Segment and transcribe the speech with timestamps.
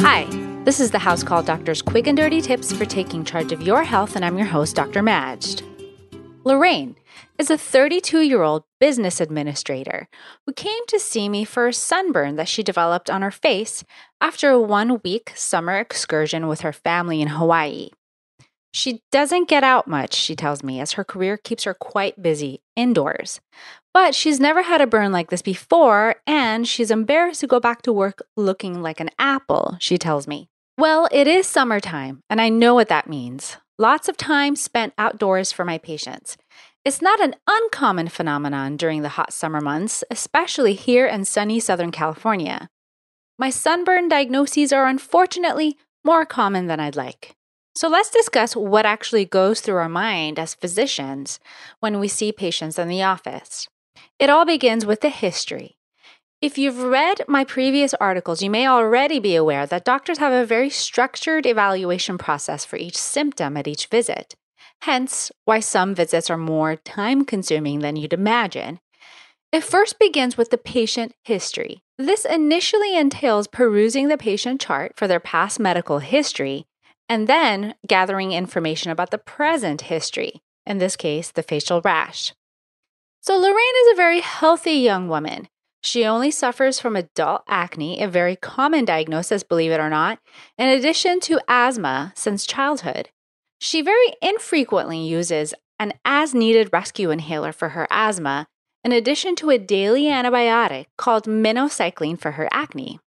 [0.00, 0.26] Hi,
[0.62, 3.82] this is the House Call Doctor's quick and dirty tips for taking charge of your
[3.82, 5.02] health, and I'm your host, Dr.
[5.02, 5.60] Majd.
[6.44, 6.94] Lorraine
[7.36, 10.08] is a 32 year old business administrator
[10.46, 13.82] who came to see me for a sunburn that she developed on her face
[14.20, 17.88] after a one week summer excursion with her family in Hawaii.
[18.78, 22.62] She doesn't get out much, she tells me, as her career keeps her quite busy
[22.76, 23.40] indoors.
[23.92, 27.82] But she's never had a burn like this before, and she's embarrassed to go back
[27.82, 30.48] to work looking like an apple, she tells me.
[30.78, 33.56] Well, it is summertime, and I know what that means.
[33.80, 36.36] Lots of time spent outdoors for my patients.
[36.84, 41.90] It's not an uncommon phenomenon during the hot summer months, especially here in sunny Southern
[41.90, 42.68] California.
[43.40, 47.34] My sunburn diagnoses are unfortunately more common than I'd like.
[47.78, 51.38] So let's discuss what actually goes through our mind as physicians
[51.78, 53.68] when we see patients in the office.
[54.18, 55.76] It all begins with the history.
[56.42, 60.44] If you've read my previous articles, you may already be aware that doctors have a
[60.44, 64.34] very structured evaluation process for each symptom at each visit.
[64.80, 68.80] Hence, why some visits are more time consuming than you'd imagine.
[69.52, 71.84] It first begins with the patient history.
[71.96, 76.66] This initially entails perusing the patient chart for their past medical history
[77.08, 82.34] and then gathering information about the present history, in this case, the facial rash.
[83.20, 85.48] So, Lorraine is a very healthy young woman.
[85.80, 90.18] She only suffers from adult acne, a very common diagnosis, believe it or not,
[90.56, 93.10] in addition to asthma since childhood.
[93.60, 98.46] She very infrequently uses an as needed rescue inhaler for her asthma,
[98.84, 103.00] in addition to a daily antibiotic called minocycline for her acne.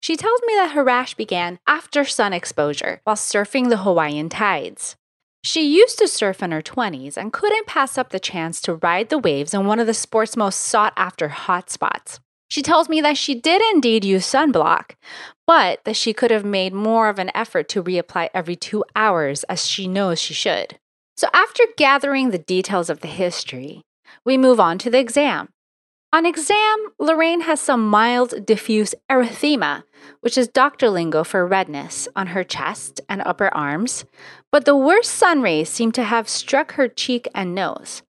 [0.00, 4.96] She tells me that her rash began after sun exposure while surfing the Hawaiian tides.
[5.42, 9.08] She used to surf in her 20s and couldn't pass up the chance to ride
[9.08, 12.18] the waves in one of the sport's most sought after hotspots.
[12.48, 14.92] She tells me that she did indeed use sunblock,
[15.46, 19.44] but that she could have made more of an effort to reapply every two hours
[19.44, 20.78] as she knows she should.
[21.16, 23.82] So, after gathering the details of the history,
[24.24, 25.50] we move on to the exam.
[26.10, 29.82] On exam, Lorraine has some mild diffuse erythema,
[30.20, 34.06] which is doctor lingo for redness, on her chest and upper arms,
[34.50, 38.02] but the worst sun rays seem to have struck her cheek and nose.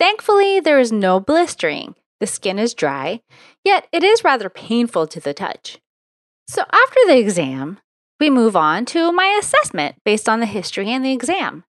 [0.00, 1.94] Thankfully, there is no blistering.
[2.18, 3.20] The skin is dry,
[3.64, 5.78] yet it is rather painful to the touch.
[6.48, 7.78] So, after the exam,
[8.18, 11.62] we move on to my assessment based on the history and the exam.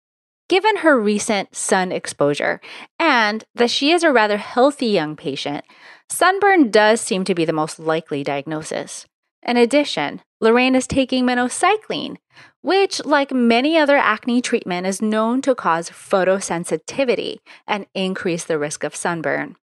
[0.52, 2.60] Given her recent sun exposure
[2.98, 5.64] and that she is a rather healthy young patient,
[6.10, 9.06] sunburn does seem to be the most likely diagnosis.
[9.42, 12.18] In addition, Lorraine is taking minocycline,
[12.60, 18.84] which, like many other acne treatment, is known to cause photosensitivity and increase the risk
[18.84, 19.56] of sunburn.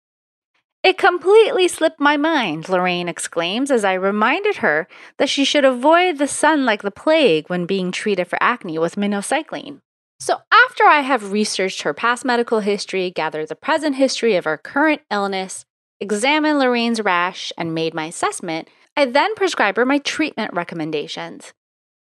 [0.85, 4.87] It completely slipped my mind, Lorraine exclaims as I reminded her
[5.19, 8.95] that she should avoid the sun like the plague when being treated for acne with
[8.95, 9.81] minocycline.
[10.19, 14.57] So, after I have researched her past medical history, gathered the present history of her
[14.57, 15.67] current illness,
[16.01, 21.53] examined Lorraine's rash, and made my assessment, I then prescribe her my treatment recommendations.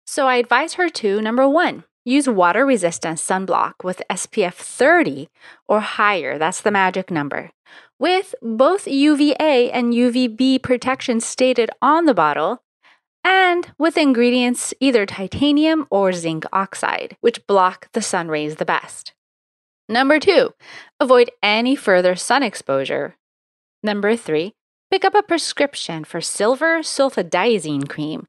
[0.06, 5.30] So, I advise her to number one, use water resistant sunblock with SPF 30
[5.66, 6.36] or higher.
[6.36, 7.50] That's the magic number.
[7.98, 12.62] With both UVA and UVB protection stated on the bottle,
[13.24, 19.12] and with ingredients either titanium or zinc oxide, which block the sun rays the best.
[19.88, 20.54] Number two,
[21.00, 23.16] avoid any further sun exposure.
[23.82, 24.54] Number three,
[24.90, 28.26] pick up a prescription for silver sulfadiazine cream.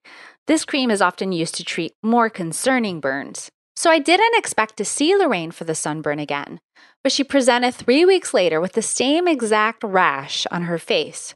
[0.47, 3.49] This cream is often used to treat more concerning burns.
[3.75, 6.59] So I didn't expect to see Lorraine for the sunburn again,
[7.03, 11.33] but she presented three weeks later with the same exact rash on her face.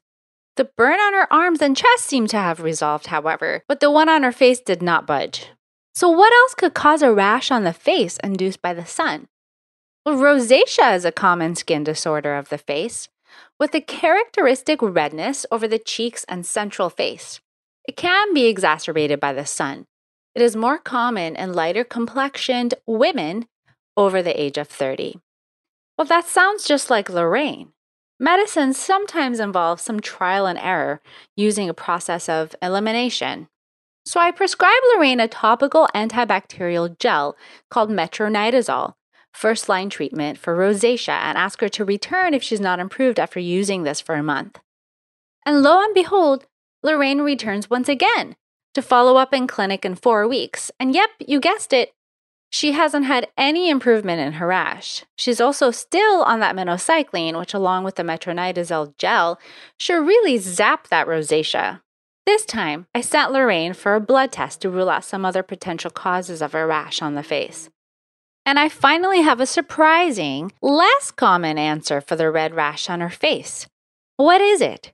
[0.57, 4.09] The burn on her arms and chest seemed to have resolved, however, but the one
[4.09, 5.49] on her face did not budge.
[5.93, 9.27] So, what else could cause a rash on the face induced by the sun?
[10.03, 13.07] Well, rosacea is a common skin disorder of the face,
[13.59, 17.39] with a characteristic redness over the cheeks and central face.
[17.87, 19.85] It can be exacerbated by the sun.
[20.33, 23.45] It is more common in lighter complexioned women
[23.95, 25.19] over the age of 30.
[25.99, 27.73] Well, that sounds just like Lorraine.
[28.19, 31.01] Medicine sometimes involves some trial and error
[31.35, 33.47] using a process of elimination.
[34.07, 37.35] So I prescribed Lorraine a topical antibacterial gel
[37.69, 38.93] called metronidazole,
[39.33, 43.39] first line treatment for rosacea, and asked her to return if she's not improved after
[43.39, 44.59] using this for a month.
[45.45, 46.47] And lo and behold,
[46.81, 48.35] Lorraine returns once again
[48.73, 50.71] to follow up in clinic in four weeks.
[50.79, 51.93] And yep, you guessed it,
[52.49, 55.03] she hasn't had any improvement in her rash.
[55.15, 59.39] She's also still on that minocycline, which, along with the metronidazole gel,
[59.79, 61.81] should really zap that rosacea.
[62.25, 65.91] This time, I sent Lorraine for a blood test to rule out some other potential
[65.91, 67.69] causes of her rash on the face.
[68.45, 73.09] And I finally have a surprising, less common answer for the red rash on her
[73.09, 73.67] face.
[74.15, 74.93] What is it?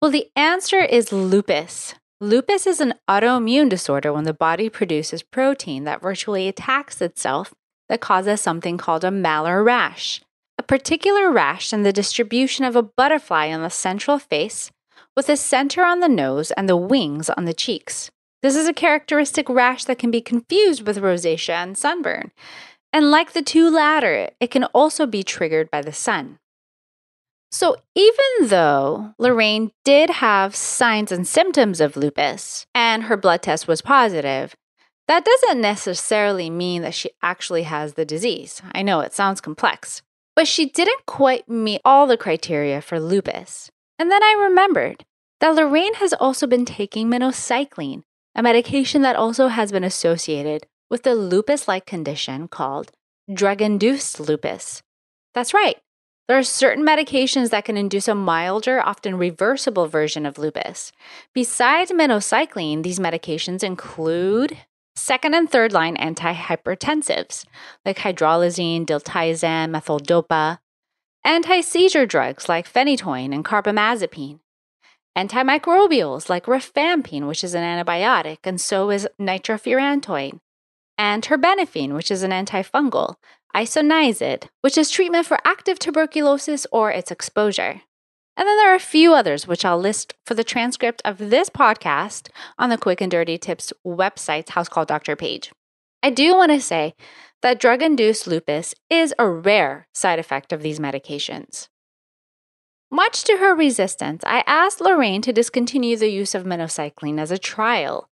[0.00, 1.94] Well, the answer is lupus.
[2.22, 7.54] Lupus is an autoimmune disorder when the body produces protein that virtually attacks itself
[7.88, 10.20] that causes something called a malar rash,
[10.58, 14.70] a particular rash in the distribution of a butterfly on the central face
[15.16, 18.10] with a center on the nose and the wings on the cheeks.
[18.42, 22.32] This is a characteristic rash that can be confused with rosacea and sunburn.
[22.92, 26.38] And like the two latter, it can also be triggered by the sun.
[27.52, 33.66] So, even though Lorraine did have signs and symptoms of lupus and her blood test
[33.66, 34.54] was positive,
[35.08, 38.62] that doesn't necessarily mean that she actually has the disease.
[38.72, 40.02] I know it sounds complex,
[40.36, 43.68] but she didn't quite meet all the criteria for lupus.
[43.98, 45.04] And then I remembered
[45.40, 48.02] that Lorraine has also been taking minocycline,
[48.36, 52.92] a medication that also has been associated with a lupus like condition called
[53.32, 54.82] drug induced lupus.
[55.34, 55.78] That's right.
[56.30, 60.92] There are certain medications that can induce a milder, often reversible version of lupus.
[61.34, 64.56] Besides minocycline, these medications include
[64.94, 67.46] second and third line antihypertensives
[67.84, 70.60] like hydralazine, diltiazem, methyldopa,
[71.24, 74.38] anti seizure drugs like phenytoin and carbamazepine,
[75.18, 80.38] antimicrobials like rifampin, which is an antibiotic, and so is nitrofurantoin,
[81.00, 83.14] and terbinafine, which is an antifungal,
[83.56, 87.80] isoniazid, which is treatment for active tuberculosis or its exposure.
[88.36, 91.48] And then there are a few others, which I'll list for the transcript of this
[91.48, 95.50] podcast on the Quick and Dirty Tips website's House Call Doctor page.
[96.02, 96.94] I do want to say
[97.40, 101.68] that drug induced lupus is a rare side effect of these medications.
[102.90, 107.38] Much to her resistance, I asked Lorraine to discontinue the use of minocycline as a
[107.38, 108.09] trial.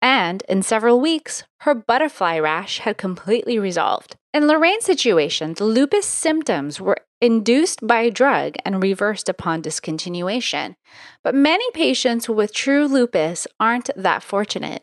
[0.00, 4.16] And in several weeks, her butterfly rash had completely resolved.
[4.32, 10.76] In Lorraine's situation, the lupus symptoms were induced by a drug and reversed upon discontinuation.
[11.24, 14.82] But many patients with true lupus aren't that fortunate.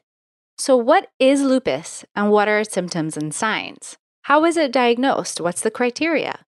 [0.58, 3.98] So, what is lupus and what are its symptoms and signs?
[4.24, 5.40] How is it diagnosed?
[5.40, 6.46] What's the criteria?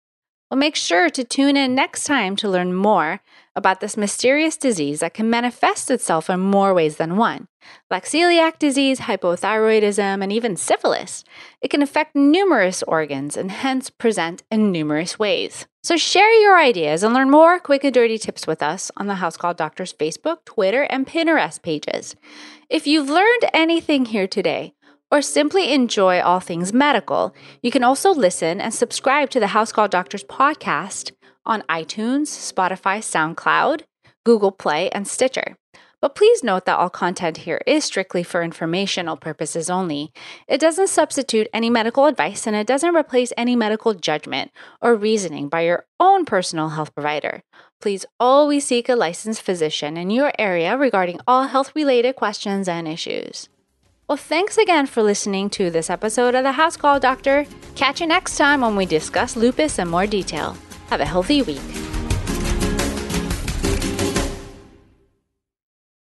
[0.50, 3.20] Well, make sure to tune in next time to learn more
[3.56, 7.48] about this mysterious disease that can manifest itself in more ways than one,
[7.90, 11.24] like celiac disease, hypothyroidism, and even syphilis.
[11.62, 15.66] It can affect numerous organs and hence present in numerous ways.
[15.82, 19.16] So share your ideas and learn more quick and dirty tips with us on the
[19.16, 22.16] House Call Doctors Facebook, Twitter, and Pinterest pages.
[22.68, 24.74] If you've learned anything here today,
[25.10, 29.72] or simply enjoy all things medical, you can also listen and subscribe to the House
[29.72, 31.12] Call Doctors podcast
[31.46, 33.82] on iTunes, Spotify, SoundCloud,
[34.24, 35.56] Google Play, and Stitcher.
[36.04, 40.12] But please note that all content here is strictly for informational purposes only.
[40.46, 44.50] It doesn't substitute any medical advice and it doesn't replace any medical judgment
[44.82, 47.42] or reasoning by your own personal health provider.
[47.80, 52.86] Please always seek a licensed physician in your area regarding all health related questions and
[52.86, 53.48] issues.
[54.06, 57.46] Well, thanks again for listening to this episode of the House Call Doctor.
[57.74, 60.58] Catch you next time when we discuss lupus in more detail.
[60.90, 61.83] Have a healthy week.